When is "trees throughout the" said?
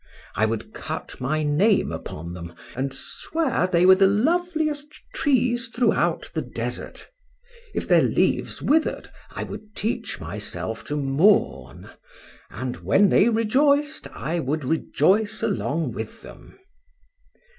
5.13-6.41